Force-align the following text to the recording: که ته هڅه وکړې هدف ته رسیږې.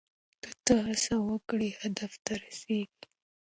که 0.43 0.51
ته 0.65 0.73
هڅه 0.87 1.15
وکړې 1.29 1.69
هدف 1.81 2.13
ته 2.25 2.33
رسیږې. 2.43 3.01